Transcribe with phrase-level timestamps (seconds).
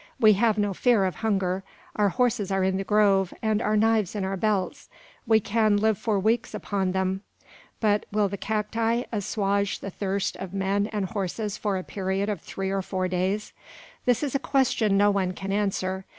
[0.19, 1.63] We have no fear of hunger.
[1.95, 4.89] Our horses are in the grove, and our knives in our belts.
[5.27, 7.21] We can, live for weeks upon them;
[7.79, 12.41] but will the cacti assuage the thirst of men and horses for a period of
[12.41, 13.53] three or four days?
[14.05, 16.05] This is a question no one can answer.